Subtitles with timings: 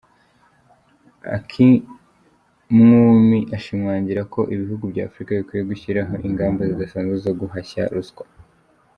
[1.35, 8.25] Akinwumi ashimangira ko ibihugu bya Afurika bikwiye gushyiraho ingamba zidasanzwe zo guhashya ruswa.